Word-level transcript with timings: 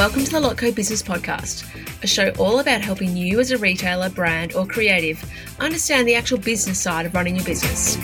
Welcome 0.00 0.24
to 0.24 0.30
the 0.30 0.40
Lotco 0.40 0.74
Business 0.74 1.02
Podcast, 1.02 1.66
a 2.02 2.06
show 2.06 2.30
all 2.38 2.60
about 2.60 2.80
helping 2.80 3.14
you 3.14 3.38
as 3.38 3.50
a 3.50 3.58
retailer, 3.58 4.08
brand, 4.08 4.54
or 4.54 4.64
creative 4.64 5.22
understand 5.60 6.08
the 6.08 6.14
actual 6.14 6.38
business 6.38 6.80
side 6.80 7.04
of 7.04 7.12
running 7.12 7.36
your 7.36 7.44
business. 7.44 7.98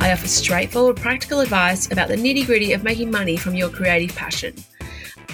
I 0.00 0.12
offer 0.12 0.28
straightforward, 0.28 0.98
practical 0.98 1.40
advice 1.40 1.90
about 1.90 2.06
the 2.06 2.14
nitty 2.14 2.46
gritty 2.46 2.74
of 2.74 2.84
making 2.84 3.10
money 3.10 3.36
from 3.36 3.56
your 3.56 3.70
creative 3.70 4.14
passion. 4.14 4.54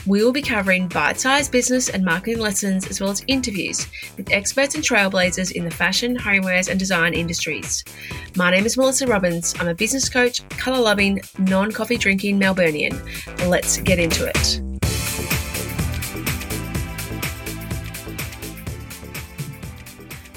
We 0.07 0.23
will 0.23 0.33
be 0.33 0.43
covering 0.43 0.89
bite 0.89 1.19
sized 1.19 1.51
business 1.51 1.89
and 1.89 2.05
marketing 2.05 2.39
lessons 2.39 2.87
as 2.89 3.01
well 3.01 3.11
as 3.11 3.25
interviews 3.27 3.87
with 4.19 4.31
experts 4.31 4.75
and 4.75 4.85
trailblazers 4.85 5.53
in 5.53 5.65
the 5.65 5.71
fashion, 5.71 6.17
homewares, 6.17 6.69
and 6.69 6.79
design 6.79 7.15
industries. 7.15 7.85
My 8.37 8.51
name 8.51 8.67
is 8.67 8.77
Melissa 8.77 9.07
Robbins. 9.07 9.55
I'm 9.59 9.69
a 9.69 9.75
business 9.75 10.11
coach, 10.11 10.47
colour 10.51 10.81
loving, 10.81 11.23
non 11.39 11.73
coffee 11.73 11.97
drinking 11.97 12.39
Melburnian. 12.39 13.01
Let's 13.49 13.79
get 13.79 13.99
into 13.99 14.27
it. 14.27 14.64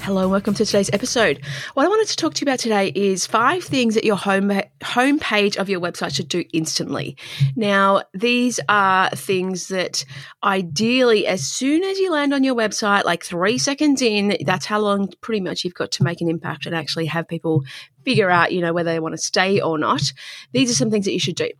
Hello, 0.08 0.22
and 0.22 0.30
welcome 0.30 0.54
to 0.54 0.64
today's 0.64 0.88
episode. 0.94 1.44
What 1.74 1.84
I 1.84 1.88
wanted 1.90 2.08
to 2.08 2.16
talk 2.16 2.32
to 2.32 2.40
you 2.40 2.46
about 2.46 2.60
today 2.60 2.90
is 2.94 3.26
five 3.26 3.62
things 3.62 3.94
that 3.94 4.04
your 4.04 4.16
home 4.16 4.48
homepage 4.80 5.58
of 5.58 5.68
your 5.68 5.80
website 5.80 6.14
should 6.14 6.28
do 6.28 6.44
instantly. 6.54 7.18
Now, 7.56 8.04
these 8.14 8.58
are 8.70 9.10
things 9.10 9.68
that 9.68 10.06
ideally, 10.42 11.26
as 11.26 11.46
soon 11.46 11.84
as 11.84 11.98
you 11.98 12.10
land 12.10 12.32
on 12.32 12.42
your 12.42 12.54
website, 12.54 13.04
like 13.04 13.22
three 13.22 13.58
seconds 13.58 14.00
in, 14.00 14.38
that's 14.46 14.64
how 14.64 14.80
long 14.80 15.12
pretty 15.20 15.42
much 15.42 15.62
you've 15.62 15.74
got 15.74 15.92
to 15.92 16.04
make 16.04 16.22
an 16.22 16.30
impact 16.30 16.64
and 16.64 16.74
actually 16.74 17.04
have 17.04 17.28
people 17.28 17.64
figure 18.08 18.30
out, 18.30 18.52
you 18.52 18.62
know, 18.62 18.72
whether 18.72 18.90
they 18.90 19.00
want 19.00 19.12
to 19.12 19.18
stay 19.18 19.60
or 19.60 19.76
not. 19.76 20.14
These 20.52 20.70
are 20.70 20.74
some 20.74 20.90
things 20.90 21.04
that 21.04 21.12
you 21.12 21.20
should 21.20 21.34
do. 21.34 21.50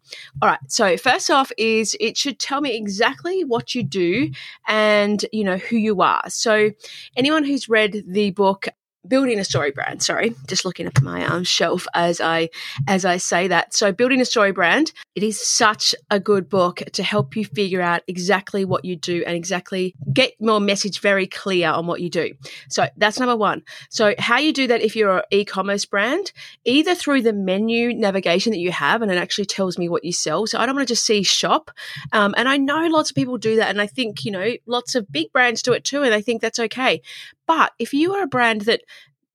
All 0.40 0.48
right. 0.48 0.58
So 0.68 0.96
first 0.96 1.30
off 1.30 1.52
is 1.58 1.94
it 2.00 2.16
should 2.16 2.38
tell 2.38 2.62
me 2.62 2.74
exactly 2.74 3.44
what 3.44 3.74
you 3.74 3.82
do 3.82 4.30
and, 4.66 5.22
you 5.30 5.44
know, 5.44 5.58
who 5.58 5.76
you 5.76 6.00
are. 6.00 6.22
So 6.28 6.70
anyone 7.18 7.44
who's 7.44 7.68
read 7.68 8.02
the 8.06 8.30
book 8.30 8.66
building 9.06 9.38
a 9.38 9.44
story 9.44 9.70
brand. 9.70 10.02
Sorry 10.02 10.34
just 10.46 10.64
looking 10.64 10.86
at 10.86 11.00
my 11.02 11.24
um, 11.24 11.44
shelf 11.44 11.86
as 11.94 12.20
i 12.20 12.48
as 12.86 13.04
i 13.04 13.16
say 13.16 13.48
that. 13.48 13.74
So 13.74 13.92
building 13.92 14.20
a 14.20 14.24
story 14.24 14.52
brand 14.52 14.92
it 15.14 15.22
is 15.22 15.40
such 15.40 15.94
a 16.10 16.20
good 16.20 16.48
book 16.48 16.82
to 16.92 17.02
help 17.02 17.36
you 17.36 17.44
figure 17.44 17.80
out 17.80 18.02
exactly 18.06 18.64
what 18.64 18.84
you 18.84 18.96
do 18.96 19.22
and 19.26 19.36
exactly 19.36 19.94
get 20.12 20.32
your 20.38 20.60
message 20.60 21.00
very 21.00 21.26
clear 21.26 21.70
on 21.70 21.86
what 21.86 22.00
you 22.00 22.08
do. 22.08 22.34
So 22.68 22.88
that's 22.96 23.18
number 23.18 23.36
one. 23.36 23.62
So 23.90 24.14
how 24.18 24.38
you 24.38 24.52
do 24.52 24.66
that 24.68 24.82
if 24.82 24.96
you're 24.96 25.18
an 25.18 25.22
e-commerce 25.30 25.84
brand 25.84 26.32
either 26.64 26.94
through 26.94 27.22
the 27.22 27.32
menu 27.32 27.94
navigation 27.94 28.52
that 28.52 28.58
you 28.58 28.72
have 28.72 29.02
and 29.02 29.10
it 29.10 29.18
actually 29.18 29.46
tells 29.46 29.78
me 29.78 29.88
what 29.88 30.04
you 30.04 30.12
sell. 30.12 30.46
So 30.46 30.58
i 30.58 30.66
don't 30.66 30.74
want 30.74 30.86
to 30.86 30.92
just 30.94 31.04
see 31.06 31.22
shop 31.22 31.70
um, 32.12 32.34
and 32.36 32.48
i 32.48 32.56
know 32.56 32.86
lots 32.88 33.10
of 33.10 33.16
people 33.16 33.38
do 33.38 33.56
that 33.56 33.68
and 33.68 33.80
i 33.80 33.86
think 33.86 34.24
you 34.24 34.30
know 34.30 34.52
lots 34.66 34.94
of 34.94 35.10
big 35.10 35.32
brands 35.32 35.62
do 35.62 35.72
it 35.72 35.84
too 35.84 36.02
and 36.02 36.14
i 36.14 36.20
think 36.20 36.40
that's 36.40 36.58
okay 36.58 37.00
but 37.48 37.72
if 37.80 37.92
you 37.92 38.14
are 38.14 38.22
a 38.22 38.28
brand 38.28 38.60
that 38.62 38.82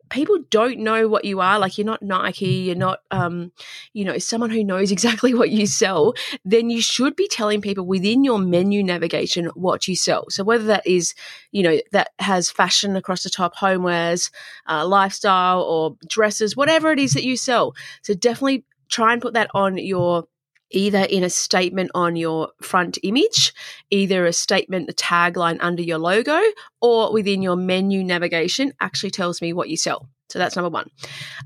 people 0.10 0.38
don't 0.52 0.78
know 0.78 1.08
what 1.08 1.26
you 1.26 1.40
are, 1.40 1.58
like 1.58 1.78
you're 1.78 1.86
not 1.86 2.04
Nike, 2.04 2.46
you're 2.46 2.76
not, 2.76 3.00
um, 3.10 3.52
you 3.94 4.06
know, 4.06 4.20
someone 4.20 4.52
who 4.52 4.64
knows 4.64 4.92
exactly 4.98 5.34
what 5.34 5.50
you 5.50 5.66
sell, 5.66 6.14
then 6.46 6.70
you 6.70 6.82
should 6.82 7.16
be 7.16 7.28
telling 7.28 7.60
people 7.60 7.86
within 7.86 8.24
your 8.24 8.38
menu 8.38 8.84
navigation 8.84 9.48
what 9.56 9.88
you 9.88 9.96
sell. 9.96 10.30
So 10.30 10.44
whether 10.44 10.66
that 10.66 10.86
is, 10.86 11.16
you 11.52 11.64
know, 11.64 11.80
that 11.92 12.12
has 12.20 12.52
fashion 12.52 12.96
across 12.96 13.24
the 13.24 13.32
top, 13.32 13.56
homewares, 13.56 14.32
uh, 14.70 14.86
lifestyle, 14.86 15.64
or 15.64 15.98
dresses, 16.08 16.56
whatever 16.56 16.92
it 16.92 17.00
is 17.00 17.14
that 17.14 17.26
you 17.26 17.36
sell. 17.36 17.74
So 18.04 18.14
definitely 18.14 18.66
try 18.90 19.14
and 19.14 19.22
put 19.22 19.34
that 19.34 19.50
on 19.56 19.80
your 19.80 20.26
either 20.74 21.04
in 21.04 21.24
a 21.24 21.30
statement 21.30 21.92
on 21.96 22.16
your 22.16 22.50
front 22.62 22.98
image, 23.04 23.54
either 23.92 24.26
a 24.26 24.34
statement, 24.34 24.90
a 24.90 24.94
tagline 24.94 25.58
under 25.62 25.82
your 25.82 26.00
logo, 26.00 26.42
or 26.82 27.14
within 27.14 27.42
your 27.42 27.56
menu 27.56 28.04
navigation 28.04 28.74
actually 28.82 29.12
tells 29.12 29.42
me 29.42 29.54
what 29.54 29.70
you 29.70 29.78
sell. 29.78 30.10
So 30.30 30.40
that's 30.40 30.56
number 30.56 30.70
one. 30.70 30.90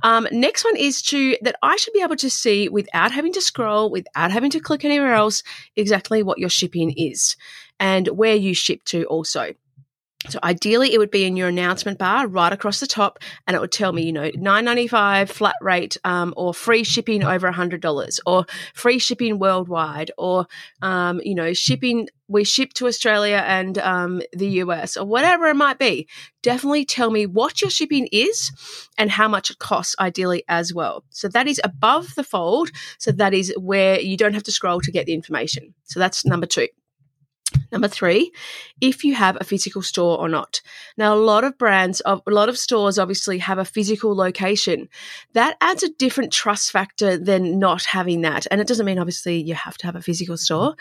Um, 0.02 0.28
next 0.32 0.64
one 0.64 0.78
is 0.78 1.02
to 1.04 1.38
that 1.42 1.58
I 1.62 1.76
should 1.76 1.94
be 1.94 2.02
able 2.02 2.16
to 2.16 2.30
see 2.30 2.70
without 2.70 3.12
having 3.12 3.34
to 3.34 3.42
scroll, 3.42 3.92
without 3.92 4.32
having 4.32 4.50
to 4.52 4.62
click 4.62 4.86
anywhere 4.86 5.14
else, 5.14 5.44
exactly 5.76 6.24
what 6.24 6.38
your 6.38 6.50
shipping 6.50 6.94
is 6.96 7.36
and 7.80 8.08
where 8.08 8.36
you 8.36 8.54
ship 8.54 8.84
to 8.86 9.04
also. 9.06 9.54
So 10.30 10.40
ideally, 10.44 10.94
it 10.94 10.98
would 10.98 11.12
be 11.12 11.26
in 11.26 11.38
your 11.38 11.48
announcement 11.48 12.00
bar 12.00 12.28
right 12.28 12.52
across 12.52 12.80
the 12.80 12.88
top, 12.88 13.20
and 13.46 13.56
it 13.56 13.60
would 13.60 13.72
tell 13.72 13.94
me, 13.94 14.04
you 14.04 14.12
know, 14.12 14.32
nine 14.34 14.66
ninety 14.66 14.88
five 14.88 15.30
flat 15.30 15.56
rate, 15.62 15.96
um, 16.04 16.34
or 16.36 16.56
free 16.56 16.84
shipping 16.84 17.24
over 17.24 17.52
hundred 17.52 17.82
dollars, 17.82 18.20
or 18.26 18.46
free 18.74 18.98
shipping 18.98 19.38
worldwide, 19.38 20.10
or 20.18 20.48
um, 20.82 21.22
you 21.24 21.36
know, 21.36 21.54
shipping 21.54 22.08
we 22.28 22.44
ship 22.44 22.74
to 22.74 22.88
Australia 22.88 23.44
and 23.46 23.78
um, 23.78 24.22
the 24.34 24.48
US, 24.64 24.98
or 24.98 25.06
whatever 25.06 25.46
it 25.46 25.56
might 25.56 25.78
be. 25.78 26.08
Definitely 26.42 26.86
tell 26.86 27.12
me 27.12 27.28
what 27.28 27.62
your 27.62 27.70
shipping 27.70 28.10
is 28.12 28.52
and 28.98 29.12
how 29.12 29.28
much 29.28 29.52
it 29.52 29.60
costs, 29.60 29.96
ideally 30.00 30.44
as 30.48 30.74
well. 30.74 31.04
So 31.12 31.28
that 31.30 31.48
is 31.48 31.62
above 31.64 32.16
the 32.16 32.24
fold. 32.24 32.72
So 32.98 33.12
that 33.14 33.36
is 33.36 33.54
where 33.56 34.00
you 34.00 34.18
don't 34.18 34.34
have 34.34 34.44
to 34.44 34.52
scroll 34.52 34.82
to 34.82 34.92
get 34.92 35.06
the 35.06 35.14
information. 35.14 35.76
So 35.84 36.00
that's 36.00 36.26
number 36.26 36.48
two. 36.48 36.68
Number 37.72 37.88
three, 37.88 38.32
if 38.80 39.04
you 39.04 39.16
have 39.16 39.38
a 39.40 39.44
physical 39.44 39.82
store 39.82 40.18
or 40.18 40.30
not. 40.30 40.62
Now, 40.98 41.14
a 41.14 41.18
lot 41.18 41.44
of 41.44 41.58
brands, 41.58 42.02
a 42.06 42.20
lot 42.28 42.50
of 42.50 42.58
stores 42.58 42.98
obviously 42.98 43.40
have 43.40 43.58
a 43.58 43.66
physical 43.66 44.16
location. 44.16 44.88
That 45.34 45.58
adds 45.62 45.84
a 45.84 45.90
different 45.90 46.32
trust 46.32 46.72
factor 46.72 47.18
than 47.18 47.60
not 47.60 47.84
having 47.86 48.22
that. 48.22 48.48
And 48.52 48.62
it 48.62 48.68
doesn't 48.68 48.86
mean 48.86 49.00
obviously 49.00 49.42
you 49.42 49.54
have 49.54 49.78
to 49.80 49.86
have 49.86 49.96
a 49.96 50.02
physical 50.02 50.38
store, 50.38 50.76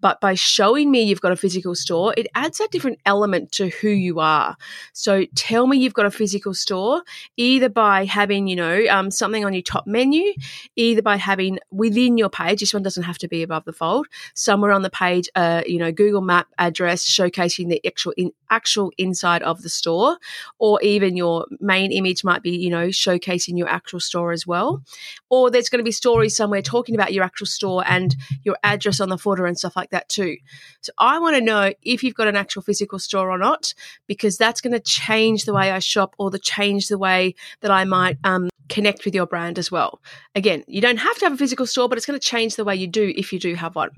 but 0.00 0.20
by 0.20 0.34
showing 0.34 0.90
me 0.90 1.02
you've 1.02 1.20
got 1.20 1.32
a 1.32 1.36
physical 1.36 1.74
store, 1.74 2.14
it 2.16 2.26
adds 2.34 2.60
a 2.60 2.68
different 2.68 3.00
element 3.04 3.52
to 3.52 3.68
who 3.68 3.88
you 3.88 4.20
are. 4.20 4.56
So 4.92 5.24
tell 5.34 5.66
me 5.66 5.78
you've 5.78 5.94
got 5.94 6.06
a 6.06 6.10
physical 6.10 6.54
store, 6.54 7.02
either 7.36 7.68
by 7.68 8.04
having, 8.04 8.46
you 8.46 8.56
know, 8.56 8.84
um, 8.90 9.10
something 9.10 9.44
on 9.44 9.52
your 9.52 9.62
top 9.62 9.86
menu, 9.86 10.32
either 10.76 11.02
by 11.02 11.16
having 11.16 11.58
within 11.70 12.16
your 12.16 12.30
page, 12.30 12.60
this 12.60 12.72
one 12.72 12.82
doesn't 12.82 13.02
have 13.02 13.18
to 13.18 13.28
be 13.28 13.42
above 13.42 13.64
the 13.64 13.72
fold, 13.72 14.06
somewhere 14.34 14.72
on 14.72 14.82
the 14.82 14.90
page, 14.90 15.28
uh, 15.34 15.62
you 15.66 15.78
know, 15.78 15.92
Google 15.92 16.20
Map 16.30 16.46
address 16.58 17.04
showcasing 17.04 17.68
the 17.68 17.80
actual 17.84 18.12
in, 18.16 18.30
actual 18.50 18.92
inside 18.98 19.42
of 19.42 19.62
the 19.62 19.68
store, 19.68 20.16
or 20.58 20.80
even 20.80 21.16
your 21.16 21.46
main 21.58 21.90
image 21.90 22.22
might 22.22 22.42
be, 22.42 22.56
you 22.56 22.70
know, 22.70 22.86
showcasing 22.88 23.58
your 23.58 23.68
actual 23.68 23.98
store 23.98 24.30
as 24.30 24.46
well. 24.46 24.80
Or 25.28 25.50
there's 25.50 25.68
going 25.68 25.80
to 25.80 25.90
be 25.92 26.00
stories 26.04 26.36
somewhere 26.36 26.62
talking 26.62 26.94
about 26.94 27.12
your 27.12 27.24
actual 27.24 27.46
store 27.46 27.82
and 27.84 28.14
your 28.44 28.56
address 28.62 29.00
on 29.00 29.08
the 29.08 29.18
footer 29.18 29.44
and 29.44 29.58
stuff 29.58 29.74
like 29.74 29.90
that 29.90 30.08
too. 30.08 30.36
So 30.82 30.92
I 30.98 31.18
want 31.18 31.34
to 31.34 31.42
know 31.42 31.72
if 31.82 32.04
you've 32.04 32.14
got 32.14 32.28
an 32.28 32.36
actual 32.36 32.62
physical 32.62 33.00
store 33.00 33.28
or 33.30 33.38
not, 33.38 33.74
because 34.06 34.38
that's 34.38 34.60
going 34.60 34.72
to 34.72 34.80
change 34.80 35.46
the 35.46 35.54
way 35.54 35.72
I 35.72 35.80
shop 35.80 36.14
or 36.16 36.30
the 36.30 36.38
change 36.38 36.86
the 36.86 36.98
way 36.98 37.34
that 37.60 37.72
I 37.72 37.84
might 37.84 38.18
um, 38.22 38.50
connect 38.70 39.04
with 39.04 39.14
your 39.14 39.26
brand 39.26 39.58
as 39.58 39.70
well. 39.70 40.00
Again, 40.34 40.64
you 40.66 40.80
don't 40.80 40.96
have 40.96 41.18
to 41.18 41.26
have 41.26 41.34
a 41.34 41.36
physical 41.36 41.66
store, 41.66 41.88
but 41.88 41.98
it's 41.98 42.06
going 42.06 42.18
to 42.18 42.24
change 42.24 42.56
the 42.56 42.64
way 42.64 42.74
you 42.76 42.86
do 42.86 43.12
if 43.14 43.32
you 43.32 43.38
do 43.38 43.54
have 43.54 43.74
one. 43.74 43.90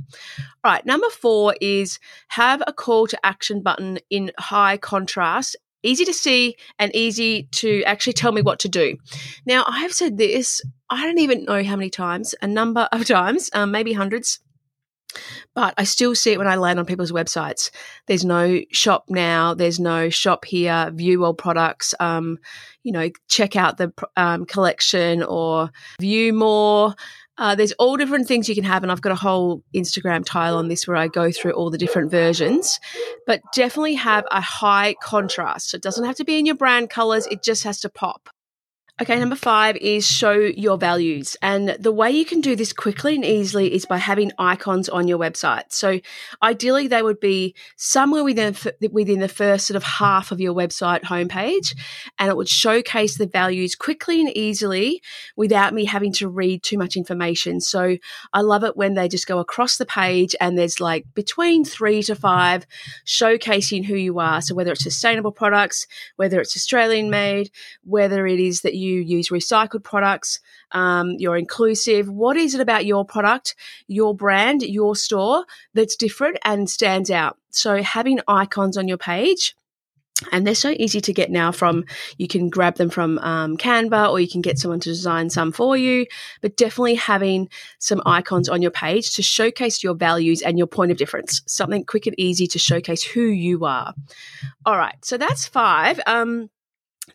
All 0.64 0.72
right, 0.72 0.84
number 0.84 1.08
four 1.10 1.54
is 1.60 2.00
have 2.28 2.62
a 2.66 2.72
call 2.72 3.06
to 3.06 3.26
action 3.26 3.62
button 3.62 4.00
in 4.10 4.32
high 4.38 4.78
contrast. 4.78 5.56
Easy 5.84 6.04
to 6.04 6.14
see 6.14 6.56
and 6.78 6.94
easy 6.94 7.48
to 7.52 7.82
actually 7.84 8.12
tell 8.12 8.32
me 8.32 8.40
what 8.40 8.60
to 8.60 8.68
do. 8.68 8.96
Now, 9.46 9.64
I 9.66 9.80
have 9.80 9.92
said 9.92 10.16
this, 10.16 10.62
I 10.90 11.04
don't 11.04 11.18
even 11.18 11.44
know 11.44 11.62
how 11.62 11.76
many 11.76 11.90
times, 11.90 12.34
a 12.40 12.46
number 12.46 12.88
of 12.92 13.04
times, 13.06 13.50
um, 13.52 13.70
maybe 13.70 13.92
hundreds, 13.92 14.40
but 15.54 15.74
I 15.76 15.84
still 15.84 16.14
see 16.14 16.32
it 16.32 16.38
when 16.38 16.48
I 16.48 16.56
land 16.56 16.78
on 16.78 16.86
people's 16.86 17.12
websites. 17.12 17.70
There's 18.06 18.24
no 18.24 18.60
shop 18.70 19.04
now. 19.08 19.54
There's 19.54 19.80
no 19.80 20.08
shop 20.10 20.44
here. 20.44 20.90
View 20.94 21.24
all 21.24 21.34
products. 21.34 21.94
Um, 22.00 22.38
you 22.82 22.92
know, 22.92 23.10
check 23.28 23.56
out 23.56 23.76
the 23.76 23.92
um, 24.16 24.44
collection 24.44 25.22
or 25.22 25.70
view 26.00 26.32
more. 26.32 26.94
Uh, 27.38 27.54
there's 27.54 27.72
all 27.72 27.96
different 27.96 28.28
things 28.28 28.48
you 28.48 28.54
can 28.54 28.64
have, 28.64 28.82
and 28.82 28.92
I've 28.92 29.00
got 29.00 29.12
a 29.12 29.16
whole 29.16 29.62
Instagram 29.74 30.24
tile 30.24 30.56
on 30.56 30.68
this 30.68 30.86
where 30.86 30.96
I 30.96 31.08
go 31.08 31.32
through 31.32 31.52
all 31.52 31.70
the 31.70 31.78
different 31.78 32.10
versions. 32.10 32.78
But 33.26 33.40
definitely 33.54 33.94
have 33.94 34.24
a 34.30 34.40
high 34.40 34.94
contrast. 35.02 35.70
So 35.70 35.76
it 35.76 35.82
doesn't 35.82 36.04
have 36.04 36.16
to 36.16 36.24
be 36.24 36.38
in 36.38 36.46
your 36.46 36.56
brand 36.56 36.90
colors; 36.90 37.26
it 37.26 37.42
just 37.42 37.64
has 37.64 37.80
to 37.80 37.88
pop. 37.88 38.28
Okay, 39.00 39.18
number 39.18 39.36
five 39.36 39.76
is 39.76 40.06
show 40.06 40.32
your 40.32 40.76
values. 40.76 41.34
And 41.40 41.70
the 41.80 41.90
way 41.90 42.10
you 42.10 42.26
can 42.26 42.42
do 42.42 42.54
this 42.54 42.74
quickly 42.74 43.14
and 43.14 43.24
easily 43.24 43.72
is 43.72 43.86
by 43.86 43.96
having 43.96 44.32
icons 44.38 44.86
on 44.90 45.08
your 45.08 45.18
website. 45.18 45.64
So 45.70 45.98
ideally, 46.42 46.88
they 46.88 47.02
would 47.02 47.18
be 47.18 47.54
somewhere 47.76 48.22
within, 48.22 48.54
within 48.92 49.20
the 49.20 49.28
first 49.28 49.66
sort 49.66 49.76
of 49.76 49.82
half 49.82 50.30
of 50.30 50.42
your 50.42 50.52
website 50.54 51.04
homepage, 51.04 51.74
and 52.18 52.28
it 52.28 52.36
would 52.36 52.50
showcase 52.50 53.16
the 53.16 53.26
values 53.26 53.74
quickly 53.74 54.20
and 54.20 54.36
easily 54.36 55.00
without 55.36 55.72
me 55.72 55.86
having 55.86 56.12
to 56.12 56.28
read 56.28 56.62
too 56.62 56.76
much 56.76 56.94
information. 56.94 57.62
So 57.62 57.96
I 58.34 58.42
love 58.42 58.62
it 58.62 58.76
when 58.76 58.92
they 58.92 59.08
just 59.08 59.26
go 59.26 59.38
across 59.38 59.78
the 59.78 59.86
page 59.86 60.36
and 60.38 60.56
there's 60.56 60.80
like 60.80 61.06
between 61.14 61.64
three 61.64 62.02
to 62.02 62.14
five 62.14 62.66
showcasing 63.06 63.86
who 63.86 63.96
you 63.96 64.18
are. 64.18 64.42
So 64.42 64.54
whether 64.54 64.72
it's 64.72 64.84
sustainable 64.84 65.32
products, 65.32 65.86
whether 66.16 66.42
it's 66.42 66.56
Australian 66.56 67.08
made, 67.08 67.50
whether 67.84 68.26
it 68.26 68.38
is 68.38 68.60
that 68.60 68.74
you 68.74 68.81
use 68.90 69.30
recycled 69.30 69.84
products? 69.84 70.40
Um, 70.72 71.12
you're 71.18 71.36
inclusive. 71.36 72.08
What 72.08 72.36
is 72.36 72.54
it 72.54 72.60
about 72.60 72.86
your 72.86 73.04
product, 73.04 73.54
your 73.86 74.14
brand, 74.14 74.62
your 74.62 74.96
store 74.96 75.44
that's 75.74 75.96
different 75.96 76.38
and 76.44 76.68
stands 76.68 77.10
out? 77.10 77.38
So 77.50 77.82
having 77.82 78.20
icons 78.26 78.76
on 78.76 78.88
your 78.88 78.98
page 78.98 79.54
and 80.30 80.46
they're 80.46 80.54
so 80.54 80.74
easy 80.78 81.00
to 81.00 81.12
get 81.12 81.30
now 81.30 81.50
from 81.50 81.84
you 82.18 82.28
can 82.28 82.48
grab 82.48 82.76
them 82.76 82.90
from 82.90 83.18
um, 83.18 83.56
canva 83.56 84.10
or 84.10 84.20
you 84.20 84.28
can 84.28 84.40
get 84.40 84.58
someone 84.58 84.78
to 84.80 84.90
design 84.90 85.30
some 85.30 85.50
for 85.50 85.76
you 85.76 86.06
but 86.40 86.56
definitely 86.56 86.94
having 86.94 87.48
some 87.78 88.00
icons 88.06 88.48
on 88.48 88.62
your 88.62 88.70
page 88.70 89.14
to 89.14 89.22
showcase 89.22 89.82
your 89.82 89.94
values 89.94 90.42
and 90.42 90.58
your 90.58 90.66
point 90.66 90.92
of 90.92 90.96
difference 90.96 91.42
something 91.46 91.84
quick 91.84 92.06
and 92.06 92.18
easy 92.18 92.46
to 92.46 92.58
showcase 92.58 93.02
who 93.02 93.22
you 93.22 93.64
are 93.64 93.94
all 94.64 94.76
right 94.76 95.04
so 95.04 95.16
that's 95.16 95.46
five 95.46 95.98
um, 96.06 96.48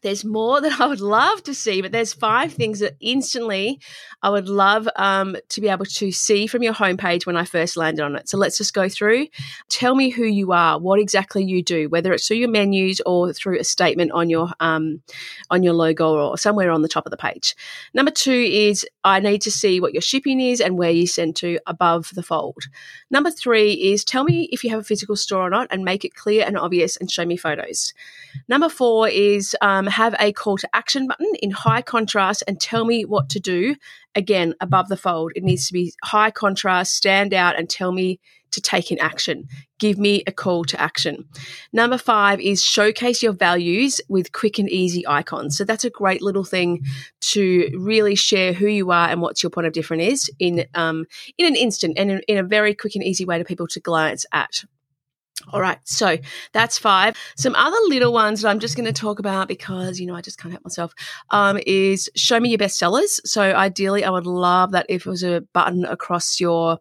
there's 0.02 0.26
more 0.26 0.62
that 0.68 0.80
I 0.80 0.86
would 0.86 1.02
love 1.02 1.44
to 1.44 1.54
see, 1.54 1.82
but 1.82 1.92
there's 1.92 2.14
five 2.14 2.54
things 2.54 2.80
that 2.80 2.96
instantly 3.00 3.80
I 4.22 4.30
would 4.30 4.50
love 4.50 4.88
um, 4.96 5.38
to 5.50 5.62
be 5.62 5.70
able 5.70 5.86
to 5.86 6.12
see 6.12 6.48
from 6.48 6.64
your 6.64 6.74
homepage 6.74 7.26
when 7.26 7.38
I 7.38 7.46
first 7.46 7.78
landed 7.78 8.04
on 8.04 8.16
it. 8.16 8.30
So 8.30 8.38
let's 8.38 8.58
just 8.58 8.74
go 8.74 8.90
through. 8.90 9.28
Tell 9.70 9.96
me 9.96 10.10
who 10.10 10.24
you 10.24 10.52
are, 10.52 10.80
what 10.80 11.00
exactly 11.00 11.44
you 11.44 11.64
do, 11.64 11.90
whether 11.90 12.14
it's 12.14 12.28
through 12.28 12.38
your 12.38 12.50
menus 12.50 13.02
or 13.06 13.34
through 13.34 13.60
a 13.60 13.64
statement 13.64 14.12
on 14.12 14.30
your 14.30 14.50
um, 14.60 15.02
on 15.50 15.64
your 15.64 15.74
logo 15.74 16.30
or 16.30 16.38
somewhere 16.38 16.72
on 16.72 16.82
the 16.82 16.88
top 16.88 17.06
of 17.06 17.12
the 17.12 17.18
page. 17.18 17.56
Number 17.94 18.12
two 18.12 18.32
is 18.32 18.86
I 19.04 19.20
need 19.20 19.42
to 19.44 19.52
see 19.52 19.80
what 19.80 19.94
your 19.94 20.02
shipping 20.02 20.40
is 20.40 20.60
and 20.60 20.78
where 20.78 20.92
you 20.92 21.08
send 21.08 21.36
to 21.38 21.60
above 21.66 22.12
the 22.14 22.24
fold. 22.24 22.64
Number 23.10 23.32
three 23.32 23.74
is 23.74 24.04
tell 24.04 24.24
me 24.24 24.50
if 24.52 24.64
you 24.64 24.70
have 24.72 24.80
a 24.80 24.84
physical 24.84 25.16
store 25.16 25.48
or 25.48 25.50
not, 25.50 25.68
and 25.70 25.84
make 25.84 26.04
it 26.04 26.16
clear 26.16 26.44
and 26.46 26.58
obvious, 26.58 26.98
and 26.98 27.10
show 27.10 27.26
me 27.26 27.38
photos. 27.38 27.94
Number 28.48 28.70
four 28.70 29.08
is 29.08 29.56
um, 29.62 29.87
have 29.90 30.16
a 30.20 30.32
call 30.32 30.58
to 30.58 30.70
action 30.74 31.08
button 31.08 31.34
in 31.42 31.52
high 31.52 31.82
contrast 31.82 32.44
and 32.48 32.60
tell 32.60 32.86
me 32.86 33.06
what 33.06 33.30
to 33.30 33.40
do. 33.40 33.76
Again, 34.16 34.54
above 34.62 34.88
the 34.88 34.98
fold, 34.98 35.32
it 35.36 35.44
needs 35.44 35.68
to 35.68 35.74
be 35.74 35.94
high 36.04 36.32
contrast, 36.32 36.96
stand 36.96 37.34
out, 37.34 37.58
and 37.58 37.70
tell 37.70 37.92
me 37.92 38.20
to 38.52 38.62
take 38.62 38.92
in 38.92 39.00
action. 39.00 39.48
Give 39.80 39.98
me 39.98 40.24
a 40.26 40.32
call 40.32 40.64
to 40.66 40.82
action. 40.82 41.26
Number 41.74 41.98
five 41.98 42.40
is 42.40 42.64
showcase 42.64 43.22
your 43.22 43.34
values 43.34 44.02
with 44.10 44.32
quick 44.32 44.58
and 44.58 44.70
easy 44.70 45.06
icons. 45.08 45.58
So 45.58 45.64
that's 45.64 45.86
a 45.86 45.90
great 45.90 46.22
little 46.22 46.44
thing 46.44 46.84
to 47.34 47.70
really 47.78 48.16
share 48.16 48.54
who 48.54 48.68
you 48.68 48.92
are 48.92 49.10
and 49.10 49.22
what 49.22 49.44
your 49.44 49.50
point 49.50 49.68
of 49.68 49.74
difference 49.74 50.04
is 50.04 50.32
in 50.40 50.66
um, 50.74 51.06
in 51.38 51.46
an 51.46 51.56
instant 51.56 51.98
and 51.98 52.10
in, 52.12 52.22
in 52.28 52.38
a 52.38 52.44
very 52.44 52.74
quick 52.74 52.96
and 52.96 53.04
easy 53.04 53.26
way 53.26 53.38
to 53.38 53.44
people 53.44 53.68
to 53.68 53.80
glance 53.80 54.26
at. 54.32 54.64
All 55.54 55.62
right, 55.62 55.78
so 55.84 56.18
that's 56.52 56.80
five. 56.80 57.16
Some 57.36 57.54
other 57.54 57.78
little 57.88 58.12
ones 58.12 58.42
that 58.42 58.50
I'm 58.50 58.60
just 58.60 58.76
going 58.76 58.88
to 58.88 58.92
talk 58.92 59.20
about 59.20 59.48
because, 59.48 60.00
you 60.00 60.08
know, 60.08 60.16
I 60.16 60.22
just 60.22 60.40
can't 60.40 60.52
help 60.52 60.66
myself, 60.66 60.94
um, 61.30 61.60
is 61.66 62.10
show 62.16 62.40
me 62.40 62.50
your 62.50 62.58
best 62.58 62.80
sellers. 62.80 63.22
So 63.24 63.44
ideally, 63.44 64.04
I 64.04 64.10
would 64.10 64.26
love 64.26 64.72
that 64.72 64.88
if 64.90 65.06
it 65.06 65.10
was 65.10 65.24
a 65.24 65.42
button 65.54 65.86
across 65.86 66.40
your 66.40 66.80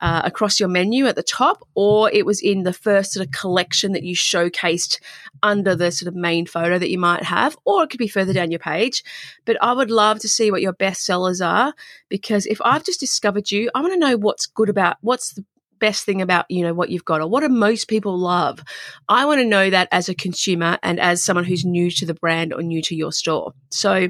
uh, 0.00 0.22
across 0.24 0.58
your 0.58 0.68
menu 0.68 1.06
at 1.06 1.14
the 1.14 1.22
top, 1.22 1.66
or 1.76 2.10
it 2.10 2.26
was 2.26 2.40
in 2.40 2.64
the 2.64 2.72
first 2.72 3.12
sort 3.12 3.24
of 3.24 3.32
collection 3.32 3.92
that 3.92 4.02
you 4.02 4.16
showcased 4.16 4.98
under 5.44 5.76
the 5.76 5.92
sort 5.92 6.08
of 6.08 6.16
main 6.16 6.44
photo 6.44 6.76
that 6.80 6.90
you 6.90 6.98
might 6.98 7.22
have, 7.22 7.56
or 7.64 7.84
it 7.84 7.90
could 7.90 7.98
be 7.98 8.08
further 8.08 8.32
down 8.32 8.50
your 8.50 8.58
page. 8.58 9.04
But 9.44 9.56
I 9.62 9.72
would 9.72 9.92
love 9.92 10.18
to 10.18 10.28
see 10.28 10.50
what 10.50 10.60
your 10.60 10.72
best 10.72 11.06
sellers 11.06 11.40
are 11.40 11.72
because 12.08 12.46
if 12.46 12.60
I've 12.64 12.84
just 12.84 12.98
discovered 12.98 13.52
you, 13.52 13.70
I 13.76 13.80
want 13.80 13.92
to 13.92 13.98
know 13.98 14.16
what's 14.16 14.46
good 14.46 14.68
about 14.68 14.96
what's 15.02 15.34
the 15.34 15.44
best 15.82 16.04
thing 16.04 16.22
about 16.22 16.46
you 16.48 16.62
know 16.62 16.72
what 16.72 16.90
you've 16.90 17.04
got 17.04 17.20
or 17.20 17.26
what 17.26 17.40
do 17.40 17.48
most 17.48 17.88
people 17.88 18.16
love. 18.16 18.62
I 19.08 19.26
want 19.26 19.40
to 19.40 19.44
know 19.44 19.68
that 19.68 19.88
as 19.90 20.08
a 20.08 20.14
consumer 20.14 20.78
and 20.80 21.00
as 21.00 21.24
someone 21.24 21.44
who's 21.44 21.64
new 21.64 21.90
to 21.90 22.06
the 22.06 22.14
brand 22.14 22.54
or 22.54 22.62
new 22.62 22.80
to 22.82 22.94
your 22.94 23.10
store. 23.10 23.52
So 23.70 24.08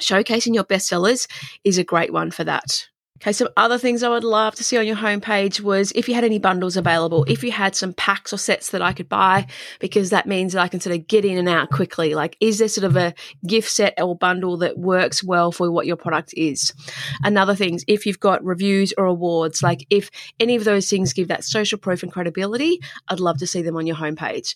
showcasing 0.00 0.54
your 0.54 0.64
best 0.64 0.88
sellers 0.88 1.28
is 1.64 1.76
a 1.76 1.84
great 1.84 2.12
one 2.14 2.30
for 2.30 2.44
that 2.44 2.86
Okay, 3.16 3.32
some 3.32 3.48
other 3.56 3.78
things 3.78 4.02
I 4.02 4.10
would 4.10 4.24
love 4.24 4.54
to 4.56 4.64
see 4.64 4.76
on 4.76 4.86
your 4.86 4.96
homepage 4.96 5.60
was 5.60 5.90
if 5.94 6.06
you 6.08 6.14
had 6.14 6.24
any 6.24 6.38
bundles 6.38 6.76
available, 6.76 7.24
if 7.24 7.42
you 7.42 7.50
had 7.50 7.74
some 7.74 7.94
packs 7.94 8.32
or 8.32 8.36
sets 8.36 8.70
that 8.70 8.82
I 8.82 8.92
could 8.92 9.08
buy, 9.08 9.46
because 9.80 10.10
that 10.10 10.26
means 10.26 10.52
that 10.52 10.60
I 10.60 10.68
can 10.68 10.80
sort 10.80 10.94
of 10.94 11.06
get 11.06 11.24
in 11.24 11.38
and 11.38 11.48
out 11.48 11.70
quickly. 11.70 12.14
Like, 12.14 12.36
is 12.40 12.58
there 12.58 12.68
sort 12.68 12.84
of 12.84 12.96
a 12.96 13.14
gift 13.46 13.70
set 13.70 13.94
or 14.00 14.16
bundle 14.16 14.58
that 14.58 14.78
works 14.78 15.24
well 15.24 15.50
for 15.50 15.70
what 15.70 15.86
your 15.86 15.96
product 15.96 16.34
is? 16.36 16.74
Another 17.24 17.54
thing, 17.54 17.80
if 17.88 18.04
you've 18.04 18.20
got 18.20 18.44
reviews 18.44 18.92
or 18.98 19.06
awards, 19.06 19.62
like 19.62 19.86
if 19.88 20.10
any 20.38 20.54
of 20.54 20.64
those 20.64 20.90
things 20.90 21.14
give 21.14 21.28
that 21.28 21.44
social 21.44 21.78
proof 21.78 22.02
and 22.02 22.12
credibility, 22.12 22.80
I'd 23.08 23.20
love 23.20 23.38
to 23.38 23.46
see 23.46 23.62
them 23.62 23.76
on 23.76 23.86
your 23.86 23.96
homepage. 23.96 24.54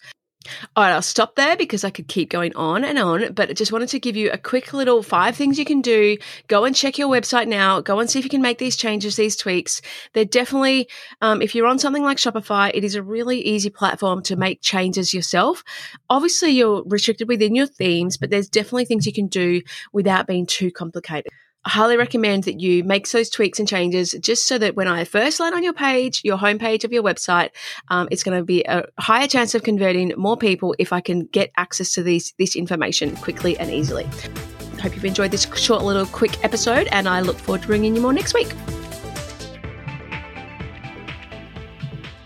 All 0.75 0.83
right, 0.83 0.93
I'll 0.93 1.03
stop 1.03 1.37
there 1.37 1.55
because 1.55 1.85
I 1.85 1.91
could 1.91 2.09
keep 2.09 2.31
going 2.31 2.57
on 2.57 2.83
and 2.83 2.99
on, 2.99 3.35
but 3.35 3.51
I 3.51 3.53
just 3.53 3.73
wanted 3.73 3.91
to 3.91 4.01
give 4.01 4.17
you 4.17 4.31
a 4.31 4.39
quick 4.39 4.73
little 4.73 5.03
five 5.03 5.37
things 5.37 5.59
you 5.59 5.67
can 5.67 5.83
do. 5.83 6.17
Go 6.49 6.65
and 6.65 6.75
check 6.75 6.97
your 6.97 7.09
website 7.09 7.47
now. 7.47 7.83
Go 7.83 7.99
and 7.99 8.09
see 8.09 8.19
if 8.19 8.25
you 8.25 8.31
can 8.31 8.41
make 8.41 8.57
these 8.57 8.77
changes, 8.77 9.17
these 9.17 9.37
tweaks. 9.37 9.83
They're 10.15 10.25
definitely, 10.25 10.89
um, 11.21 11.43
if 11.43 11.55
you're 11.55 11.67
on 11.67 11.79
something 11.79 12.03
like 12.03 12.17
Shopify, 12.17 12.71
it 12.73 12.85
is 12.85 12.95
a 12.95 13.03
really 13.03 13.41
easy 13.43 13.69
platform 13.69 14.23
to 14.25 14.37
make 14.37 14.63
changes 14.63 15.13
yourself. 15.13 15.63
Obviously, 16.09 16.53
you're 16.53 16.85
restricted 16.87 17.29
within 17.29 17.55
your 17.55 17.67
themes, 17.67 18.17
but 18.17 18.31
there's 18.31 18.49
definitely 18.49 18.87
things 18.87 19.07
you 19.07 19.13
can 19.13 19.29
do 19.29 19.61
without 19.93 20.27
being 20.27 20.47
too 20.47 20.71
complicated. 20.71 21.31
I 21.63 21.71
highly 21.71 21.99
recommend 21.99 22.45
that 22.45 22.59
you 22.59 22.83
make 22.85 23.11
those 23.11 23.29
tweaks 23.29 23.59
and 23.59 23.69
changes 23.69 24.13
just 24.13 24.47
so 24.47 24.57
that 24.57 24.77
when 24.77 24.89
I 24.89 25.05
first 25.05 25.41
land 25.41 25.55
on 25.55 25.63
your 25.63 25.75
page, 25.75 26.23
your 26.25 26.39
homepage 26.39 26.85
of 26.85 26.93
your 26.93 27.03
website, 27.03 27.51
um, 27.89 28.09
it's 28.11 28.23
going 28.23 28.39
to 28.39 28.43
be 28.43 28.65
a 28.65 28.87
higher 28.99 29.29
chance 29.29 29.55
of 29.55 29.63
converting 29.63 30.15
more 30.17 30.39
people 30.39 30.75
if 30.79 30.91
I 30.91 31.03
can 31.03 31.27
get 31.27 31.53
access 31.59 31.93
to 31.93 32.03
these 32.03 32.33
this 32.39 32.57
information 32.57 33.15
quickly 33.17 33.59
and 33.59 33.71
easily. 33.71 34.09
Hope 34.81 34.95
you've 34.95 35.05
enjoyed 35.05 35.33
this 35.33 35.47
short 35.55 35.83
little 35.83 36.07
quick 36.07 36.43
episode, 36.43 36.89
and 36.93 37.07
I 37.07 37.21
look 37.21 37.37
forward 37.37 37.61
to 37.61 37.67
bringing 37.67 37.95
you 37.95 38.01
more 38.01 38.15
next 38.15 38.33
week. 38.33 38.55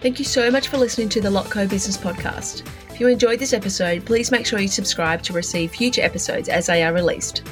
Thank 0.00 0.20
you 0.20 0.24
so 0.24 0.48
much 0.48 0.68
for 0.68 0.76
listening 0.76 1.08
to 1.08 1.20
the 1.20 1.30
Lotco 1.30 1.68
Business 1.68 1.96
Podcast. 1.96 2.62
If 2.92 3.00
you 3.00 3.08
enjoyed 3.08 3.40
this 3.40 3.52
episode, 3.52 4.06
please 4.06 4.30
make 4.30 4.46
sure 4.46 4.60
you 4.60 4.68
subscribe 4.68 5.22
to 5.22 5.32
receive 5.32 5.72
future 5.72 6.02
episodes 6.02 6.48
as 6.48 6.66
they 6.66 6.84
are 6.84 6.92
released 6.92 7.42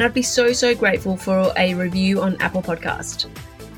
and 0.00 0.06
I'd 0.06 0.14
be 0.14 0.22
so, 0.22 0.54
so 0.54 0.74
grateful 0.74 1.14
for 1.14 1.52
a 1.58 1.74
review 1.74 2.22
on 2.22 2.40
Apple 2.40 2.62
Podcast. 2.62 3.28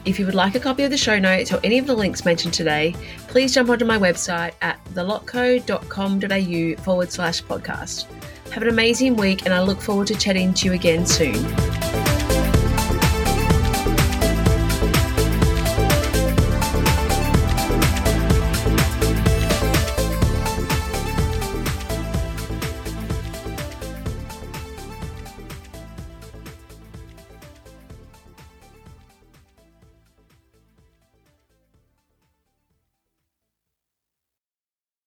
If 0.05 0.21
you 0.21 0.27
would 0.27 0.37
like 0.37 0.55
a 0.55 0.61
copy 0.61 0.85
of 0.85 0.93
the 0.93 0.97
show 0.97 1.19
notes 1.19 1.53
or 1.53 1.59
any 1.65 1.79
of 1.79 1.87
the 1.89 1.97
links 1.97 2.25
mentioned 2.25 2.55
today, 2.55 2.95
please 3.27 3.53
jump 3.53 3.71
onto 3.71 3.85
my 3.85 3.99
website 3.99 4.53
at 4.63 4.79
thelotco.com.au 4.95 6.83
forward 6.85 7.11
slash 7.11 7.43
podcast. 7.43 8.05
Have 8.53 8.63
an 8.63 8.69
amazing 8.69 9.17
week, 9.17 9.47
and 9.47 9.53
I 9.53 9.63
look 9.63 9.81
forward 9.81 10.07
to 10.09 10.15
chatting 10.15 10.55
to 10.55 10.67
you 10.67 10.75
again 10.75 11.07
soon. 11.07 11.82